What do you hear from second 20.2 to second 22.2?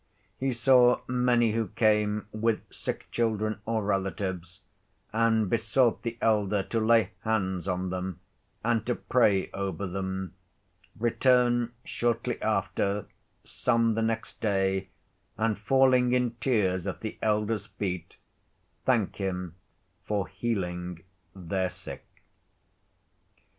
healing their sick.